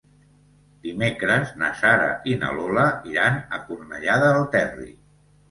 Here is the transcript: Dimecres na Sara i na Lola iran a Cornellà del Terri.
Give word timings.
Dimecres 0.85 1.51
na 1.63 1.69
Sara 1.81 2.07
i 2.31 2.33
na 2.45 2.49
Lola 2.57 2.87
iran 3.13 3.39
a 3.59 3.61
Cornellà 3.69 4.19
del 4.27 4.43
Terri. 4.59 4.91